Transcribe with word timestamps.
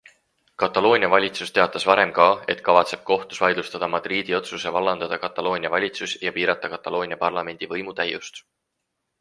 Kataloonia 0.61 1.09
valitsus 1.13 1.51
teatas 1.57 1.85
varem 1.89 2.13
ka, 2.19 2.25
et 2.53 2.63
kavatseb 2.69 3.03
kohtus 3.09 3.41
vaidlustada 3.43 3.89
Madridi 3.97 4.37
otsuse 4.39 4.73
vallandada 4.79 5.21
Kataloonia 5.27 5.73
valitsus 5.77 6.17
ja 6.27 6.35
piirata 6.39 6.73
Kataloonia 6.75 7.23
parlamendi 7.29 7.73
võimutäiust. 7.77 8.43